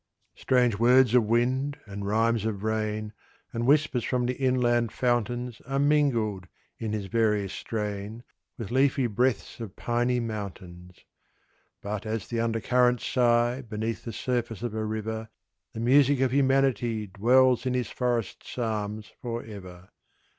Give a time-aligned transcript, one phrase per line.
[0.33, 3.13] Strange words of wind, and rhymes of rain,
[3.53, 6.47] And whispers from the inland fountains Are mingled,
[6.79, 8.23] in his various strain,
[8.57, 11.05] With leafy breaths of piny mountains.
[11.83, 15.29] But as the undercurrents sigh Beneath the surface of a river,
[15.73, 19.89] The music of humanity Dwells in his forest psalms for ever.